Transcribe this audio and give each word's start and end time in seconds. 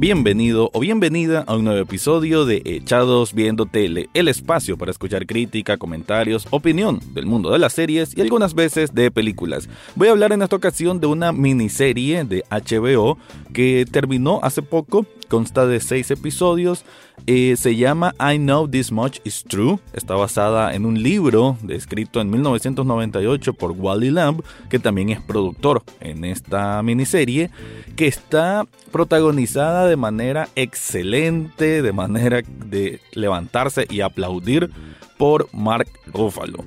Bienvenido 0.00 0.70
o 0.74 0.78
bienvenida 0.78 1.42
a 1.48 1.56
un 1.56 1.64
nuevo 1.64 1.80
episodio 1.80 2.46
de 2.46 2.62
Echados 2.64 3.34
Viendo 3.34 3.66
Tele, 3.66 4.08
el 4.14 4.28
espacio 4.28 4.78
para 4.78 4.92
escuchar 4.92 5.26
crítica, 5.26 5.76
comentarios, 5.76 6.46
opinión 6.50 7.00
del 7.14 7.26
mundo 7.26 7.50
de 7.50 7.58
las 7.58 7.72
series 7.72 8.16
y 8.16 8.20
algunas 8.20 8.54
veces 8.54 8.94
de 8.94 9.10
películas. 9.10 9.68
Voy 9.96 10.06
a 10.06 10.12
hablar 10.12 10.30
en 10.30 10.42
esta 10.42 10.54
ocasión 10.54 11.00
de 11.00 11.08
una 11.08 11.32
miniserie 11.32 12.22
de 12.22 12.44
HBO 12.48 13.18
que 13.52 13.86
terminó 13.90 14.38
hace 14.44 14.62
poco, 14.62 15.04
consta 15.26 15.66
de 15.66 15.80
seis 15.80 16.12
episodios, 16.12 16.84
eh, 17.26 17.56
se 17.56 17.76
llama 17.76 18.14
I 18.20 18.38
Know 18.38 18.68
This 18.68 18.92
Much 18.92 19.18
Is 19.24 19.44
True, 19.44 19.78
está 19.92 20.14
basada 20.14 20.74
en 20.74 20.84
un 20.84 21.02
libro 21.02 21.56
escrito 21.68 22.20
en 22.20 22.30
1998 22.30 23.52
por 23.54 23.72
Wally 23.72 24.10
Lamb, 24.10 24.42
que 24.68 24.78
también 24.78 25.10
es 25.10 25.20
productor 25.20 25.82
en 26.00 26.24
esta 26.24 26.82
miniserie, 26.82 27.50
que 27.96 28.06
está 28.06 28.66
protagonizada 28.90 29.86
de 29.86 29.96
manera 29.96 30.48
excelente, 30.56 31.82
de 31.82 31.92
manera 31.92 32.42
de 32.66 33.00
levantarse 33.12 33.86
y 33.90 34.00
aplaudir 34.00 34.70
por 35.16 35.48
Mark 35.52 35.88
Ruffalo. 36.06 36.64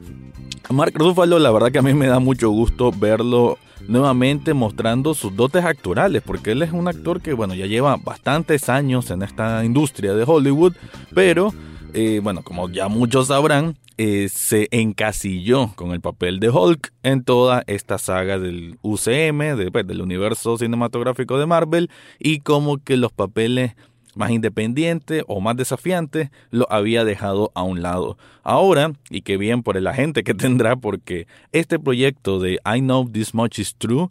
Mark 0.70 0.94
Ruffalo, 0.96 1.40
la 1.40 1.52
verdad 1.52 1.72
que 1.72 1.80
a 1.80 1.82
mí 1.82 1.94
me 1.94 2.08
da 2.08 2.20
mucho 2.20 2.50
gusto 2.50 2.92
verlo 2.92 3.58
nuevamente 3.88 4.54
mostrando 4.54 5.14
sus 5.14 5.36
dotes 5.36 5.66
actorales, 5.66 6.22
porque 6.22 6.52
él 6.52 6.62
es 6.62 6.72
un 6.72 6.88
actor 6.88 7.22
que, 7.22 7.34
bueno, 7.34 7.56
ya 7.56 7.66
lleva 7.66 7.98
bastantes 7.98 8.70
años 8.70 9.12
en 9.12 9.24
esta 9.24 9.66
industria 9.66 10.14
de 10.14 10.24
Hollywood, 10.26 10.74
pero, 11.14 11.54
eh, 11.94 12.22
bueno, 12.24 12.44
como 12.44 12.70
ya 12.70 12.88
muchos 12.88 13.28
sabrán, 13.28 13.78
eh, 13.98 14.30
se 14.30 14.68
encasilló 14.72 15.74
con 15.76 15.92
el 15.92 16.02
papel 16.02 16.40
de 16.40 16.50
Hulk 16.50 16.94
en 17.04 17.24
toda 17.24 17.64
esta 17.68 17.98
saga 17.98 18.40
del 18.40 18.78
UCM, 18.82 19.72
pues, 19.72 19.86
del 19.86 20.02
universo 20.02 20.58
cinematográfico 20.58 21.38
de 21.38 21.46
Marvel, 21.46 21.90
y 22.18 22.40
como 22.40 22.78
que 22.78 22.98
los 22.98 23.12
papeles 23.12 23.76
más 24.16 24.32
independiente 24.32 25.24
o 25.28 25.40
más 25.42 25.56
desafiante, 25.56 26.32
lo 26.50 26.72
había 26.72 27.04
dejado 27.06 27.52
a 27.56 27.64
un 27.64 27.82
lado. 27.82 28.18
Ahora, 28.44 28.94
y 29.10 29.22
qué 29.22 29.38
bien 29.38 29.64
por 29.64 29.78
el 29.78 29.88
agente 29.88 30.24
que 30.24 30.34
tendrá, 30.36 30.76
porque 30.76 31.28
este 31.52 31.80
proyecto 31.80 32.40
de 32.40 32.60
I 32.66 32.80
Know 32.80 33.10
This 33.10 33.34
Much 33.34 33.60
Is 33.60 33.76
True, 33.76 34.10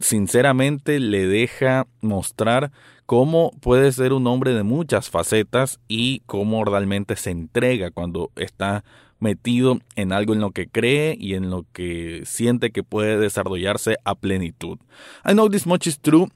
sinceramente 0.00 1.00
le 1.00 1.26
deja 1.26 1.86
mostrar 2.00 2.72
cómo 3.06 3.52
puede 3.60 3.92
ser 3.92 4.12
un 4.12 4.26
hombre 4.26 4.54
de 4.54 4.62
muchas 4.62 5.10
facetas 5.10 5.78
y 5.88 6.20
cómo 6.26 6.64
realmente 6.64 7.16
se 7.16 7.30
entrega 7.30 7.90
cuando 7.90 8.30
está 8.36 8.84
metido 9.18 9.78
en 9.96 10.12
algo 10.12 10.34
en 10.34 10.40
lo 10.40 10.50
que 10.50 10.68
cree 10.68 11.16
y 11.18 11.34
en 11.34 11.50
lo 11.50 11.64
que 11.72 12.22
siente 12.26 12.70
que 12.70 12.82
puede 12.82 13.18
desarrollarse 13.18 13.96
a 14.04 14.14
plenitud. 14.14 14.78
I 15.24 15.32
Know 15.32 15.48
This 15.48 15.66
Much 15.66 15.86
Is 15.86 15.98
True 15.98 16.28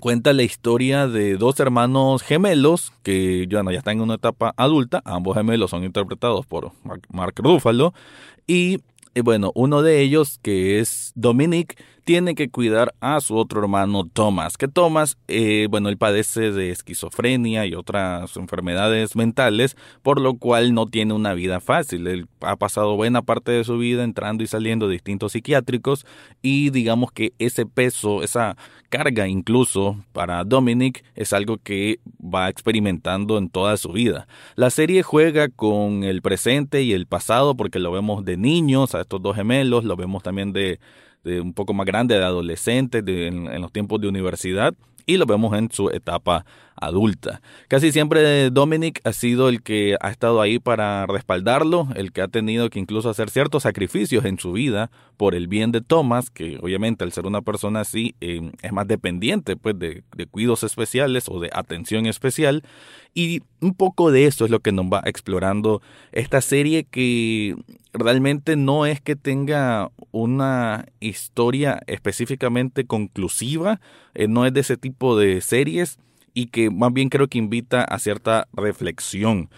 cuenta 0.00 0.32
la 0.32 0.42
historia 0.42 1.06
de 1.06 1.36
dos 1.36 1.60
hermanos 1.60 2.22
gemelos 2.22 2.92
que 3.02 3.46
ya 3.48 3.60
están 3.70 3.98
en 3.98 4.02
una 4.02 4.14
etapa 4.14 4.52
adulta. 4.56 5.02
Ambos 5.04 5.36
gemelos 5.36 5.70
son 5.70 5.84
interpretados 5.84 6.46
por 6.46 6.72
Mark 7.10 7.34
Ruffalo. 7.36 7.94
Y 8.46 8.78
y 9.14 9.22
bueno, 9.22 9.50
uno 9.54 9.82
de 9.82 10.00
ellos, 10.00 10.38
que 10.40 10.78
es 10.78 11.12
Dominic, 11.16 11.82
tiene 12.10 12.34
que 12.34 12.50
cuidar 12.50 12.92
a 12.98 13.20
su 13.20 13.36
otro 13.36 13.60
hermano 13.60 14.04
Thomas, 14.04 14.56
que 14.56 14.66
Thomas, 14.66 15.16
eh, 15.28 15.68
bueno, 15.70 15.88
él 15.90 15.96
padece 15.96 16.50
de 16.50 16.72
esquizofrenia 16.72 17.66
y 17.66 17.76
otras 17.76 18.36
enfermedades 18.36 19.14
mentales, 19.14 19.76
por 20.02 20.20
lo 20.20 20.34
cual 20.36 20.74
no 20.74 20.86
tiene 20.86 21.14
una 21.14 21.34
vida 21.34 21.60
fácil. 21.60 22.08
Él 22.08 22.26
ha 22.40 22.56
pasado 22.56 22.96
buena 22.96 23.22
parte 23.22 23.52
de 23.52 23.62
su 23.62 23.78
vida 23.78 24.02
entrando 24.02 24.42
y 24.42 24.48
saliendo 24.48 24.88
de 24.88 24.94
distintos 24.94 25.30
psiquiátricos 25.30 26.04
y 26.42 26.70
digamos 26.70 27.12
que 27.12 27.32
ese 27.38 27.64
peso, 27.64 28.24
esa 28.24 28.56
carga 28.88 29.28
incluso 29.28 30.04
para 30.10 30.42
Dominic 30.42 31.04
es 31.14 31.32
algo 31.32 31.58
que 31.58 32.00
va 32.20 32.48
experimentando 32.48 33.38
en 33.38 33.50
toda 33.50 33.76
su 33.76 33.92
vida. 33.92 34.26
La 34.56 34.70
serie 34.70 35.04
juega 35.04 35.48
con 35.48 36.02
el 36.02 36.22
presente 36.22 36.82
y 36.82 36.92
el 36.92 37.06
pasado 37.06 37.54
porque 37.54 37.78
lo 37.78 37.92
vemos 37.92 38.24
de 38.24 38.36
niños, 38.36 38.96
a 38.96 39.02
estos 39.02 39.22
dos 39.22 39.36
gemelos, 39.36 39.84
lo 39.84 39.94
vemos 39.94 40.24
también 40.24 40.52
de 40.52 40.80
de 41.24 41.40
un 41.40 41.52
poco 41.52 41.74
más 41.74 41.86
grande, 41.86 42.16
de 42.16 42.24
adolescentes, 42.24 43.04
de, 43.04 43.26
en, 43.28 43.60
los 43.60 43.72
tiempos 43.72 44.00
de 44.00 44.08
universidad, 44.08 44.74
y 45.06 45.16
lo 45.16 45.26
vemos 45.26 45.56
en 45.56 45.70
su 45.70 45.90
etapa 45.90 46.44
adulta. 46.80 47.40
Casi 47.68 47.92
siempre 47.92 48.50
Dominic 48.50 49.00
ha 49.04 49.12
sido 49.12 49.48
el 49.48 49.62
que 49.62 49.96
ha 50.00 50.10
estado 50.10 50.40
ahí 50.40 50.58
para 50.58 51.06
respaldarlo, 51.06 51.88
el 51.94 52.12
que 52.12 52.22
ha 52.22 52.28
tenido 52.28 52.70
que 52.70 52.78
incluso 52.78 53.10
hacer 53.10 53.30
ciertos 53.30 53.62
sacrificios 53.64 54.24
en 54.24 54.38
su 54.38 54.52
vida 54.52 54.90
por 55.16 55.34
el 55.34 55.48
bien 55.48 55.72
de 55.72 55.80
Thomas, 55.80 56.30
que 56.30 56.58
obviamente 56.62 57.04
al 57.04 57.12
ser 57.12 57.26
una 57.26 57.42
persona 57.42 57.80
así 57.80 58.14
eh, 58.20 58.50
es 58.62 58.72
más 58.72 58.88
dependiente 58.88 59.56
pues, 59.56 59.78
de, 59.78 60.02
de 60.16 60.26
cuidados 60.26 60.64
especiales 60.64 61.28
o 61.28 61.40
de 61.40 61.50
atención 61.52 62.06
especial. 62.06 62.62
Y 63.12 63.42
un 63.60 63.74
poco 63.74 64.12
de 64.12 64.26
eso 64.26 64.44
es 64.44 64.50
lo 64.50 64.60
que 64.60 64.72
nos 64.72 64.86
va 64.86 65.02
explorando 65.04 65.82
esta 66.12 66.40
serie 66.40 66.84
que 66.84 67.56
realmente 67.92 68.56
no 68.56 68.86
es 68.86 69.00
que 69.00 69.16
tenga 69.16 69.90
una 70.12 70.86
historia 71.00 71.80
específicamente 71.86 72.84
conclusiva, 72.84 73.80
eh, 74.14 74.28
no 74.28 74.46
es 74.46 74.52
de 74.52 74.60
ese 74.60 74.76
tipo 74.76 75.18
de 75.18 75.40
series 75.40 75.98
y 76.34 76.46
que 76.46 76.70
más 76.70 76.92
bien 76.92 77.08
creo 77.08 77.28
que 77.28 77.38
invita 77.38 77.82
a 77.82 77.98
cierta 77.98 78.48
reflexión. 78.52 79.50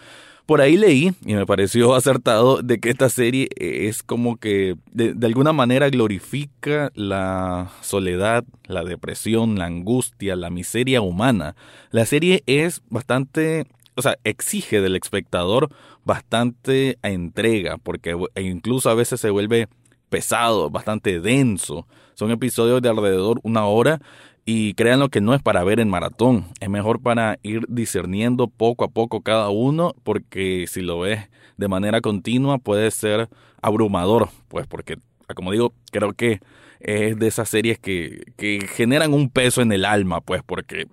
Por 0.45 0.59
ahí 0.59 0.75
leí, 0.75 1.13
y 1.25 1.35
me 1.35 1.45
pareció 1.45 1.95
acertado, 1.95 2.61
de 2.61 2.79
que 2.79 2.89
esta 2.89 3.09
serie 3.09 3.47
es 3.55 4.03
como 4.03 4.37
que 4.37 4.75
de, 4.91 5.13
de, 5.13 5.27
alguna 5.27 5.53
manera 5.53 5.89
glorifica 5.89 6.91
la 6.95 7.71
soledad, 7.81 8.43
la 8.65 8.83
depresión, 8.83 9.57
la 9.57 9.65
angustia, 9.65 10.35
la 10.35 10.49
miseria 10.49 11.01
humana. 11.01 11.55
La 11.91 12.05
serie 12.05 12.43
es 12.45 12.81
bastante, 12.89 13.65
o 13.95 14.01
sea, 14.01 14.17
exige 14.25 14.81
del 14.81 14.97
espectador 14.97 15.69
bastante 16.03 16.97
entrega, 17.03 17.77
porque 17.77 18.17
e 18.35 18.41
incluso 18.41 18.89
a 18.89 18.95
veces 18.95 19.21
se 19.21 19.29
vuelve 19.29 19.69
pesado, 20.09 20.69
bastante 20.69 21.19
denso. 21.21 21.87
Son 22.15 22.29
episodios 22.31 22.81
de 22.81 22.89
alrededor 22.89 23.39
una 23.43 23.65
hora 23.65 24.01
y 24.45 24.73
créanlo 24.73 25.09
que 25.09 25.21
no 25.21 25.33
es 25.33 25.41
para 25.41 25.63
ver 25.63 25.79
en 25.79 25.89
maratón, 25.89 26.47
es 26.59 26.69
mejor 26.69 27.01
para 27.01 27.39
ir 27.43 27.65
discerniendo 27.69 28.47
poco 28.47 28.83
a 28.83 28.89
poco 28.89 29.21
cada 29.21 29.49
uno, 29.49 29.93
porque 30.03 30.65
si 30.67 30.81
lo 30.81 30.99
ves 30.99 31.29
de 31.57 31.67
manera 31.67 32.01
continua 32.01 32.57
puede 32.57 32.91
ser 32.91 33.29
abrumador, 33.61 34.29
pues 34.49 34.67
porque, 34.67 34.97
como 35.35 35.51
digo, 35.51 35.73
creo 35.91 36.13
que 36.13 36.39
es 36.79 37.17
de 37.17 37.27
esas 37.27 37.47
series 37.47 37.79
que, 37.79 38.23
que 38.35 38.67
generan 38.67 39.13
un 39.13 39.29
peso 39.29 39.61
en 39.61 39.71
el 39.71 39.85
alma, 39.85 40.19
pues 40.19 40.41
porque 40.45 40.87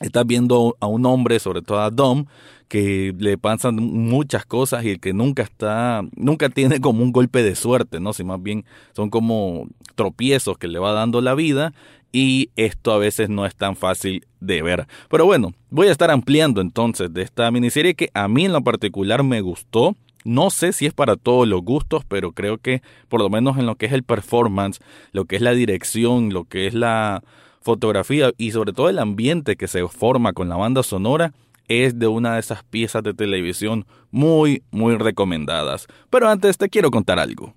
estás 0.00 0.26
viendo 0.26 0.76
a 0.80 0.86
un 0.86 1.06
hombre, 1.06 1.40
sobre 1.40 1.62
todo 1.62 1.80
a 1.80 1.90
Dom, 1.90 2.26
que 2.68 3.14
le 3.18 3.38
pasan 3.38 3.76
muchas 3.76 4.46
cosas 4.46 4.84
y 4.84 4.90
el 4.90 5.00
que 5.00 5.12
nunca 5.12 5.42
está, 5.42 6.02
nunca 6.16 6.48
tiene 6.48 6.80
como 6.80 7.02
un 7.02 7.12
golpe 7.12 7.42
de 7.42 7.54
suerte, 7.54 8.00
¿no? 8.00 8.12
Si 8.12 8.24
más 8.24 8.42
bien 8.42 8.64
son 8.94 9.10
como 9.10 9.68
tropiezos 9.94 10.58
que 10.58 10.68
le 10.68 10.78
va 10.78 10.92
dando 10.92 11.20
la 11.20 11.34
vida 11.34 11.72
y 12.14 12.50
esto 12.54 12.92
a 12.92 12.98
veces 12.98 13.28
no 13.28 13.44
es 13.44 13.56
tan 13.56 13.74
fácil 13.74 14.24
de 14.38 14.62
ver. 14.62 14.86
Pero 15.10 15.26
bueno, 15.26 15.52
voy 15.68 15.88
a 15.88 15.90
estar 15.90 16.12
ampliando 16.12 16.60
entonces 16.60 17.12
de 17.12 17.22
esta 17.22 17.50
miniserie 17.50 17.96
que 17.96 18.08
a 18.14 18.28
mí 18.28 18.44
en 18.44 18.52
lo 18.52 18.62
particular 18.62 19.24
me 19.24 19.40
gustó. 19.40 19.96
No 20.24 20.50
sé 20.50 20.72
si 20.72 20.86
es 20.86 20.94
para 20.94 21.16
todos 21.16 21.48
los 21.48 21.62
gustos, 21.62 22.04
pero 22.06 22.30
creo 22.30 22.58
que 22.58 22.82
por 23.08 23.20
lo 23.20 23.28
menos 23.30 23.58
en 23.58 23.66
lo 23.66 23.74
que 23.74 23.86
es 23.86 23.92
el 23.92 24.04
performance, 24.04 24.78
lo 25.10 25.24
que 25.24 25.34
es 25.34 25.42
la 25.42 25.54
dirección, 25.54 26.32
lo 26.32 26.44
que 26.44 26.68
es 26.68 26.74
la 26.74 27.24
fotografía 27.60 28.30
y 28.38 28.52
sobre 28.52 28.72
todo 28.72 28.88
el 28.88 29.00
ambiente 29.00 29.56
que 29.56 29.66
se 29.66 29.86
forma 29.88 30.32
con 30.32 30.48
la 30.48 30.56
banda 30.56 30.84
sonora, 30.84 31.32
es 31.66 31.98
de 31.98 32.06
una 32.06 32.34
de 32.34 32.40
esas 32.40 32.62
piezas 32.62 33.02
de 33.02 33.14
televisión 33.14 33.86
muy, 34.12 34.62
muy 34.70 34.96
recomendadas. 34.96 35.88
Pero 36.10 36.28
antes 36.28 36.58
te 36.58 36.68
quiero 36.68 36.92
contar 36.92 37.18
algo. 37.18 37.54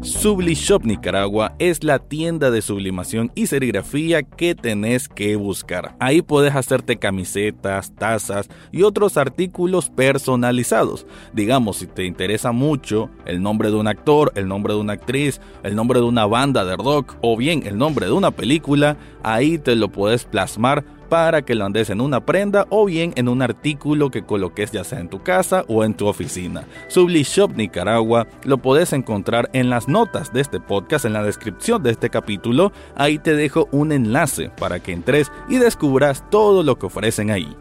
Sublishop 0.00 0.84
Nicaragua 0.84 1.54
es 1.58 1.82
la 1.82 1.98
tienda 1.98 2.52
de 2.52 2.62
sublimación 2.62 3.32
y 3.34 3.46
serigrafía 3.46 4.22
que 4.22 4.54
tenés 4.54 5.08
que 5.08 5.34
buscar. 5.34 5.96
Ahí 5.98 6.22
puedes 6.22 6.54
hacerte 6.54 6.98
camisetas, 6.98 7.92
tazas 7.96 8.48
y 8.70 8.82
otros 8.82 9.16
artículos 9.16 9.90
personalizados. 9.90 11.04
Digamos, 11.32 11.78
si 11.78 11.88
te 11.88 12.04
interesa 12.04 12.52
mucho 12.52 13.10
el 13.26 13.42
nombre 13.42 13.70
de 13.70 13.76
un 13.76 13.88
actor, 13.88 14.32
el 14.36 14.46
nombre 14.46 14.74
de 14.74 14.80
una 14.80 14.92
actriz, 14.92 15.40
el 15.64 15.74
nombre 15.74 15.98
de 15.98 16.06
una 16.06 16.26
banda 16.26 16.64
de 16.64 16.76
rock 16.76 17.16
o 17.20 17.36
bien 17.36 17.66
el 17.66 17.76
nombre 17.76 18.06
de 18.06 18.12
una 18.12 18.30
película, 18.30 18.96
ahí 19.24 19.58
te 19.58 19.74
lo 19.74 19.90
puedes 19.90 20.24
plasmar 20.24 20.84
para 21.08 21.42
que 21.42 21.54
lo 21.54 21.64
andes 21.64 21.90
en 21.90 22.00
una 22.00 22.24
prenda 22.24 22.66
o 22.70 22.84
bien 22.86 23.12
en 23.16 23.28
un 23.28 23.42
artículo 23.42 24.10
que 24.10 24.24
coloques 24.24 24.70
ya 24.72 24.84
sea 24.84 25.00
en 25.00 25.08
tu 25.08 25.22
casa 25.22 25.64
o 25.68 25.84
en 25.84 25.94
tu 25.94 26.06
oficina. 26.06 26.66
Shop 26.88 27.52
Nicaragua 27.56 28.26
lo 28.44 28.58
puedes 28.58 28.92
encontrar 28.92 29.50
en 29.52 29.70
las 29.70 29.88
notas 29.88 30.32
de 30.32 30.40
este 30.40 30.60
podcast, 30.60 31.04
en 31.04 31.12
la 31.12 31.22
descripción 31.22 31.82
de 31.82 31.90
este 31.90 32.10
capítulo. 32.10 32.72
Ahí 32.96 33.18
te 33.18 33.34
dejo 33.34 33.68
un 33.72 33.92
enlace 33.92 34.50
para 34.58 34.80
que 34.80 34.92
entres 34.92 35.30
y 35.48 35.56
descubras 35.56 36.28
todo 36.30 36.62
lo 36.62 36.78
que 36.78 36.86
ofrecen 36.86 37.30
ahí. 37.30 37.56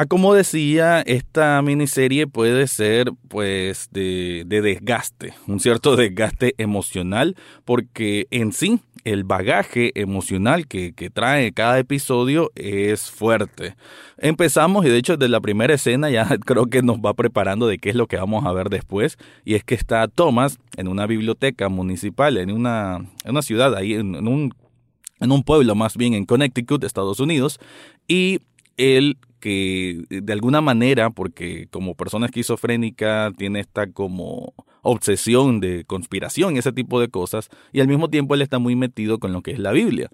Ah, 0.00 0.06
como 0.06 0.32
decía, 0.32 1.02
esta 1.02 1.60
miniserie 1.60 2.26
puede 2.26 2.68
ser 2.68 3.12
pues 3.28 3.90
de, 3.90 4.46
desgaste, 4.48 5.34
un 5.46 5.60
cierto 5.60 5.94
desgaste 5.96 6.54
emocional, 6.56 7.36
porque 7.66 8.26
en 8.30 8.54
sí 8.54 8.80
el 9.04 9.24
bagaje 9.24 9.92
emocional 10.00 10.66
que, 10.66 10.94
trae 11.12 11.52
cada 11.52 11.78
episodio 11.78 12.50
es 12.54 13.10
fuerte. 13.10 13.76
Empezamos 14.16 14.86
y 14.86 14.88
de 14.88 14.96
hecho 14.96 15.18
desde 15.18 15.28
la 15.28 15.42
primera 15.42 15.74
escena 15.74 16.08
ya 16.08 16.26
creo 16.46 16.64
que 16.64 16.80
nos 16.80 16.96
va 16.96 17.12
preparando 17.12 17.66
de 17.66 17.76
qué 17.76 17.90
es 17.90 17.94
lo 17.94 18.06
que 18.06 18.16
vamos 18.16 18.46
a 18.46 18.52
ver 18.54 18.70
después 18.70 19.18
y 19.44 19.52
es 19.52 19.64
que 19.64 19.74
está 19.74 20.08
Thomas 20.08 20.58
en 20.78 20.88
una 20.88 21.06
biblioteca 21.06 21.68
municipal, 21.68 22.38
en 22.38 22.52
una, 22.52 23.04
en 23.22 23.30
una 23.32 23.42
ciudad 23.42 23.74
ahí, 23.74 23.92
en, 23.92 24.26
un, 24.26 24.54
en 25.20 25.30
un 25.30 25.42
pueblo 25.42 25.74
más 25.74 25.98
bien 25.98 26.14
en 26.14 26.24
Connecticut, 26.24 26.84
Estados 26.84 27.20
Unidos, 27.20 27.60
y 28.08 28.38
él 28.78 29.18
que 29.40 30.04
de 30.08 30.32
alguna 30.32 30.60
manera, 30.60 31.10
porque 31.10 31.66
como 31.70 31.94
persona 31.94 32.26
esquizofrénica 32.26 33.32
tiene 33.36 33.60
esta 33.60 33.90
como 33.90 34.54
obsesión 34.82 35.60
de 35.60 35.84
conspiración 35.84 36.54
y 36.54 36.60
ese 36.60 36.72
tipo 36.72 37.00
de 37.00 37.08
cosas, 37.08 37.48
y 37.72 37.80
al 37.80 37.88
mismo 37.88 38.08
tiempo 38.08 38.34
él 38.34 38.42
está 38.42 38.58
muy 38.58 38.76
metido 38.76 39.18
con 39.18 39.32
lo 39.32 39.42
que 39.42 39.50
es 39.52 39.58
la 39.58 39.72
Biblia. 39.72 40.10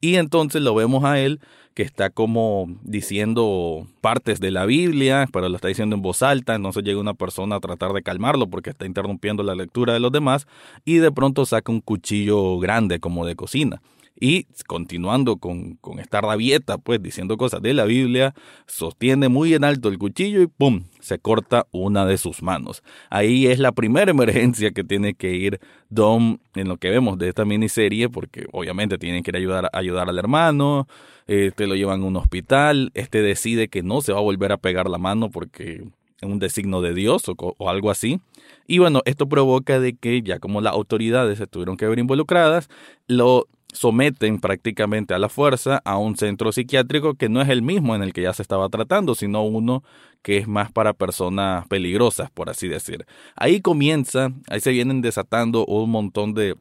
Y 0.00 0.16
entonces 0.16 0.60
lo 0.60 0.74
vemos 0.74 1.04
a 1.04 1.18
él 1.18 1.40
que 1.72 1.82
está 1.82 2.10
como 2.10 2.66
diciendo 2.82 3.86
partes 4.00 4.38
de 4.38 4.50
la 4.50 4.66
Biblia, 4.66 5.26
pero 5.32 5.48
lo 5.48 5.56
está 5.56 5.68
diciendo 5.68 5.96
en 5.96 6.02
voz 6.02 6.22
alta, 6.22 6.54
entonces 6.54 6.84
llega 6.84 7.00
una 7.00 7.14
persona 7.14 7.56
a 7.56 7.60
tratar 7.60 7.92
de 7.92 8.02
calmarlo 8.02 8.48
porque 8.48 8.70
está 8.70 8.86
interrumpiendo 8.86 9.42
la 9.42 9.54
lectura 9.54 9.92
de 9.92 10.00
los 10.00 10.12
demás 10.12 10.46
y 10.84 10.96
de 10.98 11.10
pronto 11.10 11.46
saca 11.46 11.72
un 11.72 11.80
cuchillo 11.80 12.58
grande 12.58 13.00
como 13.00 13.26
de 13.26 13.34
cocina 13.34 13.80
y 14.18 14.46
continuando 14.66 15.36
con, 15.38 15.74
con, 15.76 15.98
esta 15.98 16.20
rabieta, 16.20 16.78
pues 16.78 17.02
diciendo 17.02 17.36
cosas 17.36 17.62
de 17.62 17.74
la 17.74 17.84
Biblia, 17.84 18.34
sostiene 18.66 19.28
muy 19.28 19.54
en 19.54 19.64
alto 19.64 19.88
el 19.88 19.98
cuchillo 19.98 20.40
y 20.42 20.46
¡pum! 20.46 20.84
se 21.00 21.18
corta 21.18 21.66
una 21.72 22.06
de 22.06 22.16
sus 22.16 22.42
manos. 22.42 22.82
Ahí 23.10 23.46
es 23.46 23.58
la 23.58 23.72
primera 23.72 24.10
emergencia 24.10 24.70
que 24.70 24.84
tiene 24.84 25.14
que 25.14 25.34
ir 25.34 25.60
Dom 25.88 26.38
en 26.54 26.68
lo 26.68 26.76
que 26.76 26.90
vemos 26.90 27.18
de 27.18 27.28
esta 27.28 27.44
miniserie, 27.44 28.08
porque 28.08 28.46
obviamente 28.52 28.98
tienen 28.98 29.22
que 29.22 29.30
ir 29.30 29.36
a 29.36 29.38
ayudar, 29.38 29.70
ayudar 29.72 30.08
al 30.08 30.18
hermano, 30.18 30.86
este 31.26 31.66
lo 31.66 31.74
llevan 31.74 32.02
a 32.02 32.06
un 32.06 32.16
hospital, 32.16 32.90
este 32.94 33.20
decide 33.20 33.68
que 33.68 33.82
no 33.82 34.00
se 34.00 34.12
va 34.12 34.18
a 34.18 34.22
volver 34.22 34.52
a 34.52 34.58
pegar 34.58 34.88
la 34.88 34.98
mano 34.98 35.30
porque 35.30 35.84
un 36.22 36.38
designo 36.38 36.80
de 36.80 36.94
Dios 36.94 37.28
o, 37.28 37.34
o 37.36 37.68
algo 37.68 37.90
así. 37.90 38.20
Y 38.66 38.78
bueno, 38.78 39.02
esto 39.04 39.28
provoca 39.28 39.78
de 39.78 39.94
que 39.94 40.22
ya 40.22 40.38
como 40.38 40.60
las 40.60 40.72
autoridades 40.72 41.38
se 41.38 41.46
tuvieron 41.46 41.76
que 41.76 41.86
ver 41.86 41.98
involucradas, 41.98 42.68
lo 43.06 43.46
someten 43.74 44.40
prácticamente 44.40 45.12
a 45.12 45.18
la 45.18 45.28
fuerza 45.28 45.82
a 45.84 45.98
un 45.98 46.16
centro 46.16 46.52
psiquiátrico 46.52 47.14
que 47.14 47.28
no 47.28 47.42
es 47.42 47.48
el 47.48 47.60
mismo 47.60 47.94
en 47.94 48.02
el 48.02 48.12
que 48.12 48.22
ya 48.22 48.32
se 48.32 48.40
estaba 48.40 48.68
tratando, 48.70 49.14
sino 49.14 49.44
uno 49.44 49.82
que 50.22 50.38
es 50.38 50.48
más 50.48 50.72
para 50.72 50.94
personas 50.94 51.66
peligrosas, 51.68 52.30
por 52.30 52.48
así 52.48 52.68
decir. 52.68 53.04
Ahí 53.36 53.60
comienza, 53.60 54.32
ahí 54.48 54.60
se 54.60 54.70
vienen 54.70 55.02
desatando 55.02 55.66
un 55.66 55.90
montón 55.90 56.32
de 56.32 56.56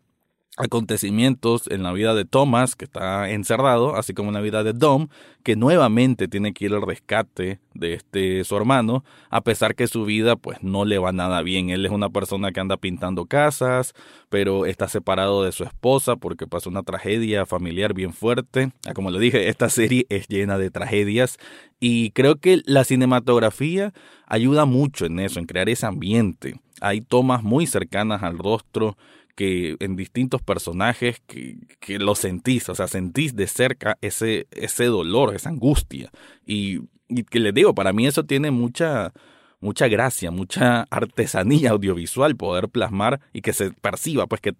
acontecimientos 0.57 1.63
en 1.67 1.81
la 1.81 1.91
vida 1.93 2.13
de 2.13 2.25
Thomas, 2.25 2.75
que 2.75 2.85
está 2.85 3.29
encerrado, 3.31 3.95
así 3.95 4.13
como 4.13 4.29
en 4.29 4.35
la 4.35 4.41
vida 4.41 4.63
de 4.63 4.73
Dom, 4.73 5.07
que 5.41 5.55
nuevamente 5.55 6.27
tiene 6.27 6.53
que 6.53 6.65
ir 6.65 6.73
al 6.73 6.83
rescate 6.83 7.59
de 7.73 7.93
este 7.95 8.43
su 8.43 8.55
hermano, 8.55 9.03
a 9.29 9.41
pesar 9.41 9.75
que 9.75 9.87
su 9.87 10.05
vida 10.05 10.35
pues 10.35 10.61
no 10.61 10.85
le 10.85 10.99
va 10.99 11.11
nada 11.11 11.41
bien. 11.41 11.69
Él 11.69 11.85
es 11.85 11.91
una 11.91 12.09
persona 12.09 12.51
que 12.51 12.59
anda 12.59 12.77
pintando 12.77 13.25
casas, 13.25 13.93
pero 14.29 14.65
está 14.65 14.87
separado 14.87 15.43
de 15.43 15.51
su 15.51 15.63
esposa 15.63 16.15
porque 16.17 16.45
pasó 16.45 16.69
una 16.69 16.83
tragedia 16.83 17.45
familiar 17.45 17.93
bien 17.93 18.13
fuerte. 18.13 18.71
Ah, 18.85 18.93
como 18.93 19.09
lo 19.09 19.17
dije, 19.17 19.49
esta 19.49 19.69
serie 19.69 20.05
es 20.09 20.27
llena 20.27 20.57
de 20.59 20.69
tragedias 20.69 21.37
y 21.79 22.11
creo 22.11 22.35
que 22.35 22.61
la 22.65 22.83
cinematografía 22.83 23.91
ayuda 24.27 24.65
mucho 24.65 25.05
en 25.05 25.19
eso, 25.19 25.39
en 25.39 25.45
crear 25.45 25.67
ese 25.67 25.85
ambiente. 25.85 26.59
Hay 26.79 27.01
tomas 27.01 27.43
muy 27.43 27.65
cercanas 27.65 28.23
al 28.23 28.37
rostro, 28.37 28.97
que 29.35 29.75
en 29.79 29.95
distintos 29.95 30.41
personajes 30.41 31.21
que, 31.25 31.57
que 31.79 31.99
lo 31.99 32.15
sentís, 32.15 32.69
o 32.69 32.75
sea, 32.75 32.87
sentís 32.87 33.35
de 33.35 33.47
cerca 33.47 33.97
ese, 34.01 34.47
ese 34.51 34.85
dolor, 34.85 35.35
esa 35.35 35.49
angustia. 35.49 36.11
Y, 36.45 36.81
y 37.07 37.23
que 37.23 37.39
les 37.39 37.53
digo, 37.53 37.73
para 37.73 37.93
mí 37.93 38.05
eso 38.05 38.23
tiene 38.25 38.51
mucha, 38.51 39.11
mucha 39.59 39.87
gracia, 39.87 40.29
mucha 40.29 40.83
artesanía 40.89 41.71
audiovisual 41.71 42.35
poder 42.35 42.69
plasmar 42.69 43.21
y 43.33 43.41
que 43.41 43.53
se 43.53 43.71
perciba, 43.71 44.27
pues 44.27 44.41
que, 44.41 44.53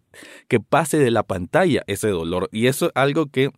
que 0.48 0.60
pase 0.60 0.98
de 0.98 1.12
la 1.12 1.24
pantalla 1.24 1.84
ese 1.88 2.10
dolor. 2.10 2.50
Y 2.52 2.68
eso 2.68 2.88
es 2.88 2.92
algo 2.96 3.28
que 3.28 3.52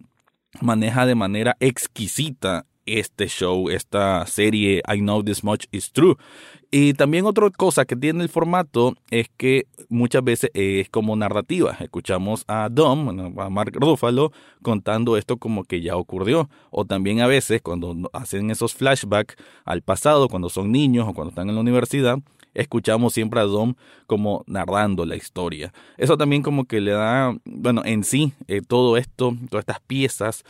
maneja 0.62 1.06
de 1.06 1.16
manera 1.16 1.56
exquisita 1.60 2.66
este 2.86 3.28
show, 3.28 3.70
esta 3.70 4.26
serie 4.26 4.82
I 4.88 5.00
Know 5.00 5.24
This 5.24 5.44
Much 5.44 5.66
Is 5.72 5.92
True. 5.92 6.16
Y 6.72 6.94
también 6.94 7.26
otra 7.26 7.50
cosa 7.52 7.86
que 7.86 7.96
tiene 7.96 8.24
el 8.24 8.30
formato 8.30 8.96
es 9.10 9.30
que 9.38 9.68
muchas 9.88 10.24
veces 10.24 10.52
es 10.54 10.90
como 10.90 11.16
narrativa. 11.16 11.78
Escuchamos 11.80 12.44
a 12.48 12.68
Dom, 12.70 13.40
a 13.40 13.50
Mark 13.50 13.72
Ruffalo, 13.76 14.32
contando 14.62 15.16
esto 15.16 15.38
como 15.38 15.64
que 15.64 15.82
ya 15.82 15.96
ocurrió. 15.96 16.50
O 16.72 16.86
también 16.86 17.22
a 17.22 17.28
veces 17.28 17.62
cuando 17.62 17.96
hacen 18.14 18.52
esos 18.52 18.74
flashbacks 18.74 19.36
al 19.64 19.82
pasado, 19.82 20.28
cuando 20.28 20.50
son 20.50 20.72
niños 20.72 21.08
o 21.08 21.14
cuando 21.14 21.30
están 21.30 21.50
en 21.50 21.56
la 21.56 21.62
universidad, 21.62 22.20
escuchamos 22.56 23.14
siempre 23.14 23.40
a 23.40 23.44
Dom 23.44 23.76
como 24.08 24.44
narrando 24.48 25.06
la 25.06 25.16
historia. 25.16 25.72
Eso 25.98 26.18
también 26.18 26.42
como 26.42 26.66
que 26.66 26.82
le 26.82 26.92
da, 26.92 27.38
bueno, 27.46 27.84
en 27.86 28.04
sí, 28.04 28.34
eh, 28.48 28.62
todo 28.68 28.98
esto, 28.98 29.36
todas 29.50 29.64
estas 29.64 29.82
piezas 29.82 30.44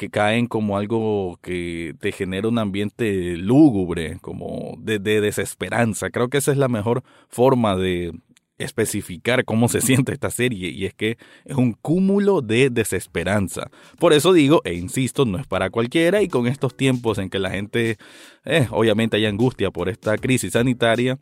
que 0.00 0.08
caen 0.08 0.46
como 0.46 0.78
algo 0.78 1.38
que 1.42 1.94
te 2.00 2.10
genera 2.10 2.48
un 2.48 2.58
ambiente 2.58 3.36
lúgubre, 3.36 4.16
como 4.22 4.78
de, 4.78 4.98
desesperanza. 4.98 6.08
Creo 6.08 6.30
que 6.30 6.38
esa 6.38 6.52
es 6.52 6.56
la 6.56 6.68
mejor 6.68 7.02
forma 7.28 7.76
de 7.76 8.18
especificar 8.56 9.44
cómo 9.44 9.68
se 9.68 9.80
siente 9.82 10.14
esta 10.14 10.30
serie 10.30 10.70
y 10.70 10.86
es 10.86 10.94
que 10.94 11.18
es 11.44 11.54
un 11.54 11.74
cúmulo 11.74 12.40
de 12.40 12.70
desesperanza. 12.70 13.70
Por 13.98 14.14
eso 14.14 14.32
digo, 14.32 14.62
e 14.64 14.72
insisto, 14.72 15.26
no 15.26 15.36
es 15.36 15.46
para 15.46 15.68
cualquiera 15.68 16.22
y 16.22 16.28
con 16.28 16.46
estos 16.46 16.74
tiempos 16.74 17.18
en 17.18 17.28
que 17.28 17.38
la 17.38 17.50
gente, 17.50 17.98
eh, 18.46 18.68
obviamente 18.70 19.18
hay 19.18 19.26
angustia 19.26 19.70
por 19.70 19.90
esta 19.90 20.16
crisis 20.16 20.54
sanitaria, 20.54 21.18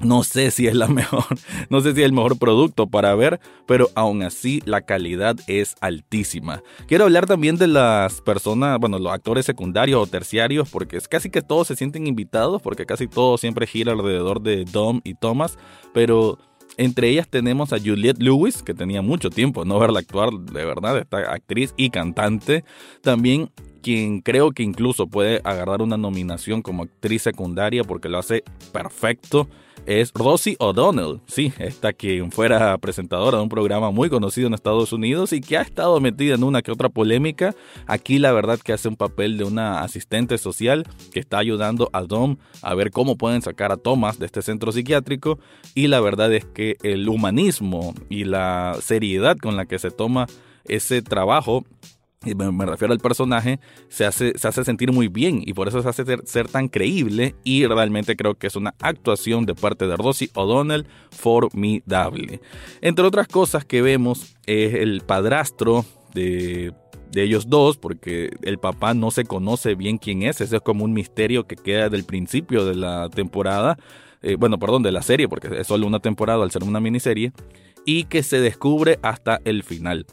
no 0.00 0.24
sé 0.24 0.50
si 0.50 0.66
es 0.66 0.74
la 0.74 0.88
mejor, 0.88 1.24
no 1.70 1.80
sé 1.80 1.94
si 1.94 2.00
es 2.00 2.06
el 2.06 2.12
mejor 2.12 2.38
producto 2.38 2.86
para 2.86 3.14
ver, 3.14 3.40
pero 3.66 3.88
aún 3.94 4.22
así 4.22 4.62
la 4.64 4.82
calidad 4.82 5.36
es 5.46 5.76
altísima. 5.80 6.62
Quiero 6.86 7.04
hablar 7.04 7.26
también 7.26 7.56
de 7.56 7.66
las 7.66 8.20
personas, 8.20 8.78
bueno, 8.78 8.98
los 8.98 9.12
actores 9.12 9.46
secundarios 9.46 10.02
o 10.02 10.06
terciarios, 10.06 10.68
porque 10.70 10.96
es 10.96 11.08
casi 11.08 11.30
que 11.30 11.42
todos 11.42 11.68
se 11.68 11.76
sienten 11.76 12.06
invitados, 12.06 12.60
porque 12.62 12.86
casi 12.86 13.06
todo 13.06 13.38
siempre 13.38 13.66
gira 13.66 13.92
alrededor 13.92 14.40
de 14.40 14.64
Dom 14.64 15.00
y 15.04 15.14
Thomas, 15.14 15.58
pero 15.92 16.38
entre 16.76 17.08
ellas 17.08 17.28
tenemos 17.28 17.72
a 17.72 17.78
Juliette 17.78 18.20
Lewis, 18.20 18.62
que 18.62 18.74
tenía 18.74 19.00
mucho 19.00 19.30
tiempo 19.30 19.64
no 19.64 19.78
verla 19.78 20.00
actuar, 20.00 20.32
de 20.32 20.64
verdad, 20.64 20.98
esta 20.98 21.18
actriz 21.32 21.72
y 21.76 21.90
cantante. 21.90 22.64
También 23.00 23.50
quien 23.84 24.22
creo 24.22 24.52
que 24.52 24.62
incluso 24.62 25.06
puede 25.06 25.42
agarrar 25.44 25.82
una 25.82 25.98
nominación 25.98 26.62
como 26.62 26.84
actriz 26.84 27.20
secundaria 27.20 27.84
porque 27.84 28.08
lo 28.08 28.18
hace 28.18 28.42
perfecto 28.72 29.46
es 29.84 30.10
Rosie 30.14 30.56
O'Donnell, 30.58 31.20
sí, 31.26 31.52
esta 31.58 31.92
quien 31.92 32.32
fuera 32.32 32.78
presentadora 32.78 33.36
de 33.36 33.42
un 33.42 33.50
programa 33.50 33.90
muy 33.90 34.08
conocido 34.08 34.46
en 34.46 34.54
Estados 34.54 34.94
Unidos 34.94 35.34
y 35.34 35.42
que 35.42 35.58
ha 35.58 35.60
estado 35.60 36.00
metida 36.00 36.36
en 36.36 36.44
una 36.44 36.62
que 36.62 36.72
otra 36.72 36.88
polémica. 36.88 37.54
Aquí 37.86 38.18
la 38.18 38.32
verdad 38.32 38.58
que 38.58 38.72
hace 38.72 38.88
un 38.88 38.96
papel 38.96 39.36
de 39.36 39.44
una 39.44 39.82
asistente 39.82 40.38
social 40.38 40.86
que 41.12 41.20
está 41.20 41.36
ayudando 41.36 41.90
a 41.92 42.04
Dom 42.04 42.38
a 42.62 42.74
ver 42.74 42.90
cómo 42.90 43.16
pueden 43.18 43.42
sacar 43.42 43.70
a 43.70 43.76
Thomas 43.76 44.18
de 44.18 44.24
este 44.24 44.40
centro 44.40 44.72
psiquiátrico 44.72 45.38
y 45.74 45.88
la 45.88 46.00
verdad 46.00 46.32
es 46.32 46.46
que 46.46 46.78
el 46.82 47.06
humanismo 47.06 47.92
y 48.08 48.24
la 48.24 48.78
seriedad 48.80 49.36
con 49.36 49.58
la 49.58 49.66
que 49.66 49.78
se 49.78 49.90
toma 49.90 50.26
ese 50.64 51.02
trabajo 51.02 51.66
y 52.24 52.34
me 52.34 52.66
refiero 52.66 52.92
al 52.92 53.00
personaje, 53.00 53.60
se 53.88 54.04
hace, 54.04 54.32
se 54.36 54.48
hace 54.48 54.64
sentir 54.64 54.92
muy 54.92 55.08
bien 55.08 55.42
y 55.44 55.52
por 55.54 55.68
eso 55.68 55.82
se 55.82 55.88
hace 55.88 56.04
ser, 56.24 56.48
tan 56.48 56.68
creíble 56.68 57.34
y 57.44 57.66
realmente 57.66 58.16
creo 58.16 58.34
que 58.34 58.46
es 58.46 58.56
una 58.56 58.74
actuación 58.80 59.46
de 59.46 59.54
parte 59.54 59.86
de 59.86 59.96
Rosie 59.96 60.30
O'Donnell 60.34 60.86
formidable. 61.10 62.40
Entre 62.80 63.04
otras 63.04 63.28
cosas 63.28 63.64
que 63.64 63.82
vemos 63.82 64.36
es 64.46 64.74
el 64.74 65.02
padrastro 65.02 65.84
de, 66.14 66.72
de 67.10 67.22
ellos 67.22 67.48
dos, 67.48 67.76
porque 67.76 68.30
el 68.42 68.58
papá 68.58 68.94
no 68.94 69.10
se 69.10 69.24
conoce 69.24 69.74
bien 69.74 69.98
quién 69.98 70.22
es, 70.22 70.40
ese 70.40 70.56
es 70.56 70.62
como 70.62 70.84
un 70.84 70.92
misterio 70.92 71.46
que 71.46 71.56
queda 71.56 71.88
del 71.88 72.04
principio 72.04 72.64
de 72.64 72.74
la 72.74 73.08
temporada 73.08 73.76
eh, 74.26 74.36
bueno, 74.36 74.58
perdón, 74.58 74.82
de 74.82 74.90
la 74.90 75.02
serie, 75.02 75.28
porque 75.28 75.48
es 75.60 75.66
solo 75.66 75.86
una 75.86 76.00
temporada 76.00 76.42
al 76.42 76.50
ser 76.50 76.64
una 76.64 76.80
miniserie, 76.80 77.32
y 77.84 78.04
que 78.04 78.22
se 78.22 78.40
descubre 78.40 78.98
hasta 79.02 79.38
el 79.44 79.62
final. 79.62 80.06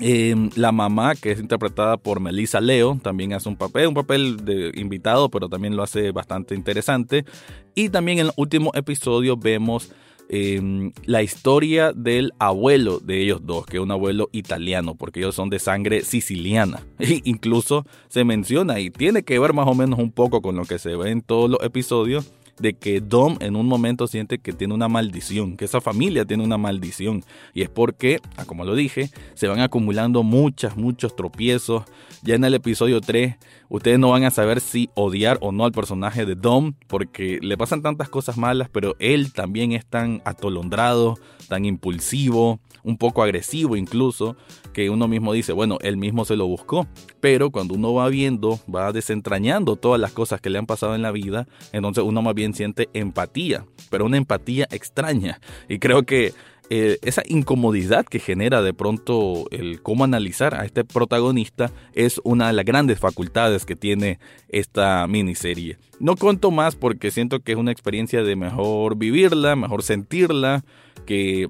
Em, 0.00 0.48
la 0.56 0.72
mamá, 0.72 1.14
que 1.14 1.32
es 1.32 1.40
interpretada 1.40 1.98
por 1.98 2.20
Melissa 2.20 2.60
Leo, 2.60 2.98
también 3.02 3.34
hace 3.34 3.50
un 3.50 3.56
papel, 3.56 3.86
un 3.86 3.94
papel 3.94 4.44
de 4.44 4.72
invitado, 4.74 5.28
pero 5.30 5.48
también 5.48 5.76
lo 5.76 5.82
hace 5.82 6.10
bastante 6.10 6.54
interesante. 6.54 7.26
Y 7.74 7.90
también 7.90 8.18
en 8.18 8.26
el 8.26 8.32
último 8.36 8.70
episodio 8.74 9.36
vemos 9.36 9.92
em, 10.30 10.92
la 11.04 11.22
historia 11.22 11.92
del 11.92 12.32
abuelo 12.38 12.98
de 13.00 13.20
ellos 13.20 13.44
dos, 13.44 13.66
que 13.66 13.76
es 13.76 13.82
un 13.82 13.90
abuelo 13.90 14.30
italiano, 14.32 14.94
porque 14.94 15.20
ellos 15.20 15.34
son 15.34 15.50
de 15.50 15.58
sangre 15.58 16.02
siciliana. 16.02 16.80
Incluso 17.24 17.84
se 18.08 18.24
menciona 18.24 18.80
y 18.80 18.90
tiene 18.90 19.22
que 19.22 19.38
ver 19.38 19.52
más 19.52 19.68
o 19.68 19.74
menos 19.74 19.98
un 19.98 20.12
poco 20.12 20.40
con 20.40 20.56
lo 20.56 20.64
que 20.64 20.78
se 20.78 20.96
ve 20.96 21.10
en 21.10 21.20
todos 21.20 21.50
los 21.50 21.62
episodios 21.62 22.32
de 22.60 22.74
que 22.74 23.00
Dom 23.00 23.36
en 23.40 23.56
un 23.56 23.66
momento 23.66 24.06
siente 24.06 24.38
que 24.38 24.52
tiene 24.52 24.74
una 24.74 24.88
maldición, 24.88 25.56
que 25.56 25.64
esa 25.64 25.80
familia 25.80 26.24
tiene 26.24 26.44
una 26.44 26.58
maldición. 26.58 27.24
Y 27.54 27.62
es 27.62 27.68
porque, 27.68 28.20
ah, 28.36 28.44
como 28.44 28.64
lo 28.64 28.74
dije, 28.74 29.10
se 29.34 29.48
van 29.48 29.60
acumulando 29.60 30.22
muchas, 30.22 30.76
muchos 30.76 31.16
tropiezos. 31.16 31.84
Ya 32.22 32.34
en 32.34 32.44
el 32.44 32.54
episodio 32.54 33.00
3, 33.00 33.36
ustedes 33.68 33.98
no 33.98 34.10
van 34.10 34.24
a 34.24 34.30
saber 34.30 34.60
si 34.60 34.90
odiar 34.94 35.38
o 35.40 35.52
no 35.52 35.64
al 35.64 35.72
personaje 35.72 36.26
de 36.26 36.34
Dom, 36.34 36.74
porque 36.86 37.38
le 37.40 37.56
pasan 37.56 37.82
tantas 37.82 38.08
cosas 38.08 38.36
malas, 38.36 38.68
pero 38.70 38.94
él 38.98 39.32
también 39.32 39.72
es 39.72 39.86
tan 39.86 40.20
atolondrado, 40.24 41.18
tan 41.48 41.64
impulsivo, 41.64 42.60
un 42.82 42.96
poco 42.96 43.22
agresivo 43.22 43.76
incluso, 43.76 44.36
que 44.72 44.90
uno 44.90 45.08
mismo 45.08 45.32
dice, 45.32 45.52
bueno, 45.52 45.78
él 45.82 45.96
mismo 45.96 46.24
se 46.24 46.36
lo 46.36 46.46
buscó. 46.46 46.86
Pero 47.20 47.50
cuando 47.50 47.74
uno 47.74 47.92
va 47.92 48.08
viendo, 48.08 48.60
va 48.72 48.92
desentrañando 48.92 49.76
todas 49.76 50.00
las 50.00 50.12
cosas 50.12 50.40
que 50.40 50.50
le 50.50 50.58
han 50.58 50.66
pasado 50.66 50.94
en 50.94 51.02
la 51.02 51.10
vida, 51.10 51.46
entonces 51.72 52.04
uno 52.04 52.22
más 52.22 52.34
bien 52.34 52.49
siente 52.54 52.88
empatía, 52.92 53.64
pero 53.90 54.06
una 54.06 54.16
empatía 54.16 54.66
extraña. 54.70 55.40
Y 55.68 55.78
creo 55.78 56.04
que 56.04 56.32
eh, 56.72 56.98
esa 57.02 57.22
incomodidad 57.26 58.06
que 58.06 58.20
genera 58.20 58.62
de 58.62 58.72
pronto 58.72 59.46
el 59.50 59.82
cómo 59.82 60.04
analizar 60.04 60.54
a 60.54 60.64
este 60.64 60.84
protagonista 60.84 61.72
es 61.94 62.20
una 62.22 62.46
de 62.46 62.52
las 62.52 62.64
grandes 62.64 63.00
facultades 63.00 63.64
que 63.66 63.74
tiene 63.74 64.20
esta 64.48 65.04
miniserie. 65.08 65.78
No 65.98 66.14
cuento 66.14 66.52
más 66.52 66.76
porque 66.76 67.10
siento 67.10 67.40
que 67.40 67.52
es 67.52 67.58
una 67.58 67.72
experiencia 67.72 68.22
de 68.22 68.36
mejor 68.36 68.96
vivirla, 68.96 69.56
mejor 69.56 69.82
sentirla, 69.82 70.64
que 71.06 71.48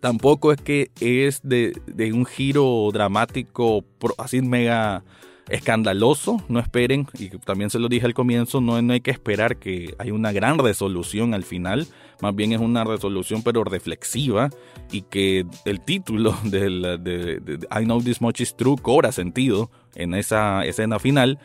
tampoco 0.00 0.52
es 0.52 0.60
que 0.60 0.92
es 1.00 1.40
de, 1.42 1.72
un 2.12 2.24
giro 2.24 2.90
dramático 2.92 3.84
así 4.18 4.40
mega 4.40 5.02
escandaloso, 5.48 6.42
no 6.48 6.60
esperen, 6.60 7.06
y 7.18 7.28
también 7.38 7.70
se 7.70 7.78
lo 7.78 7.88
dije 7.88 8.06
al 8.06 8.14
comienzo, 8.14 8.60
no, 8.60 8.80
no 8.82 8.92
hay 8.92 9.00
que 9.00 9.10
esperar 9.10 9.56
que 9.56 9.94
hay 9.98 10.10
una 10.10 10.32
gran 10.32 10.58
resolución 10.58 11.34
al 11.34 11.44
final, 11.44 11.86
más 12.20 12.34
bien 12.34 12.52
es 12.52 12.60
una 12.60 12.84
resolución 12.84 13.42
pero 13.42 13.64
reflexiva 13.64 14.50
y 14.90 15.02
que 15.02 15.46
el 15.64 15.80
título 15.80 16.36
de, 16.44 16.98
de 16.98 17.58
I 17.70 17.84
Know 17.84 18.02
This 18.02 18.20
Much 18.20 18.40
Is 18.40 18.56
True 18.56 18.76
cobra 18.80 19.12
sentido 19.12 19.70
en 19.94 20.14
esa 20.14 20.64
escena 20.64 20.98
final, 20.98 21.38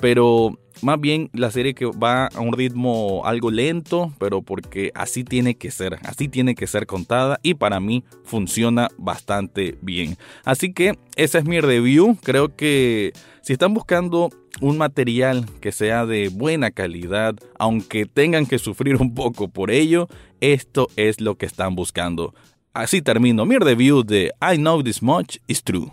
pero 0.00 0.58
más 0.82 1.00
bien 1.00 1.30
la 1.32 1.50
serie 1.50 1.74
que 1.74 1.86
va 1.86 2.26
a 2.26 2.40
un 2.40 2.52
ritmo 2.52 3.22
algo 3.24 3.50
lento, 3.50 4.12
pero 4.18 4.42
porque 4.42 4.92
así 4.94 5.24
tiene 5.24 5.56
que 5.56 5.70
ser, 5.70 5.98
así 6.04 6.28
tiene 6.28 6.54
que 6.54 6.66
ser 6.66 6.86
contada 6.86 7.38
y 7.42 7.54
para 7.54 7.80
mí 7.80 8.04
funciona 8.24 8.88
bastante 8.96 9.76
bien. 9.82 10.16
Así 10.44 10.72
que 10.72 10.98
esa 11.16 11.38
es 11.38 11.44
mi 11.44 11.60
review, 11.60 12.16
creo 12.22 12.56
que 12.56 13.12
si 13.42 13.52
están 13.54 13.74
buscando 13.74 14.30
un 14.60 14.78
material 14.78 15.46
que 15.60 15.72
sea 15.72 16.06
de 16.06 16.28
buena 16.28 16.70
calidad, 16.70 17.34
aunque 17.58 18.06
tengan 18.06 18.46
que 18.46 18.58
sufrir 18.58 18.96
un 18.96 19.14
poco 19.14 19.48
por 19.48 19.70
ello, 19.70 20.08
esto 20.40 20.88
es 20.96 21.20
lo 21.20 21.36
que 21.36 21.46
están 21.46 21.74
buscando. 21.74 22.34
Así 22.72 23.02
termino 23.02 23.46
mi 23.46 23.58
review 23.58 24.02
de 24.04 24.32
I 24.40 24.56
Know 24.56 24.82
This 24.82 25.02
Much 25.02 25.38
Is 25.46 25.62
True. 25.64 25.92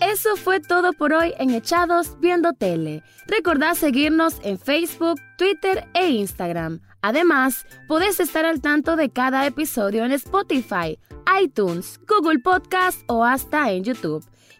Eso 0.00 0.36
fue 0.36 0.60
todo 0.60 0.92
por 0.92 1.12
hoy 1.12 1.32
en 1.38 1.50
Echados 1.50 2.18
Viendo 2.20 2.52
Tele. 2.52 3.02
Recordad 3.26 3.74
seguirnos 3.74 4.36
en 4.42 4.58
Facebook, 4.58 5.18
Twitter 5.38 5.88
e 5.94 6.10
Instagram. 6.10 6.80
Además, 7.00 7.66
podés 7.88 8.20
estar 8.20 8.44
al 8.44 8.60
tanto 8.60 8.96
de 8.96 9.10
cada 9.10 9.46
episodio 9.46 10.04
en 10.04 10.12
Spotify, 10.12 10.98
iTunes, 11.42 11.98
Google 12.06 12.40
Podcast 12.40 13.00
o 13.06 13.24
hasta 13.24 13.72
en 13.72 13.84
YouTube. 13.84 14.24